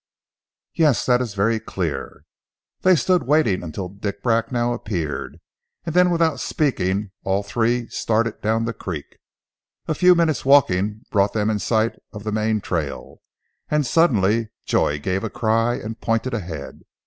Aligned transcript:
"Yes! 0.73 1.05
That 1.05 1.21
is 1.21 1.35
very 1.35 1.59
clear." 1.59 2.23
They 2.81 2.95
stood 2.95 3.21
waiting 3.27 3.61
until 3.61 3.87
Dick 3.87 4.23
Bracknell 4.23 4.73
appeared, 4.73 5.39
and 5.85 5.93
then 5.93 6.09
without 6.09 6.39
speaking 6.39 7.11
all 7.23 7.43
three 7.43 7.85
started 7.89 8.41
down 8.41 8.65
the 8.65 8.73
creek. 8.73 9.19
A 9.87 9.93
few 9.93 10.15
minutes 10.15 10.43
walking 10.43 11.03
brought 11.11 11.33
them 11.33 11.51
in 11.51 11.59
sight 11.59 11.99
of 12.13 12.23
the 12.23 12.31
main 12.31 12.61
trail, 12.61 13.21
and 13.69 13.85
suddenly 13.85 14.49
Joy 14.65 14.97
gave 14.97 15.23
a 15.23 15.29
cry, 15.29 15.75
and 15.75 16.01
pointed 16.01 16.33
ahead. 16.33 16.79